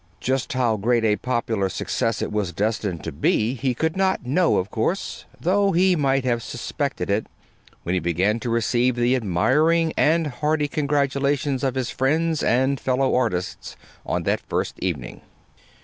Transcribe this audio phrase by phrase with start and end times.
[0.19, 4.57] Just how great a popular success it was destined to be, he could not know,
[4.57, 7.27] of course, though he might have suspected it
[7.83, 13.13] when he began to receive the admiring and hearty congratulations of his friends and fellow
[13.15, 15.21] artists on that first evening.